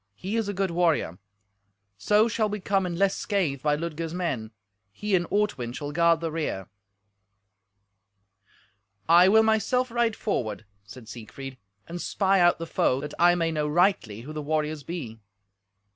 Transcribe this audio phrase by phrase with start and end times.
[0.15, 1.19] He is a good warrior.
[1.95, 4.49] So shall we come in less scathe by Ludger's men.
[4.91, 6.67] He and Ortwin shall guard the rear."
[9.07, 13.51] "I will myself ride forward," said Siegfried, "and spy out the foe, that I may
[13.51, 15.19] know rightly who the warriors be."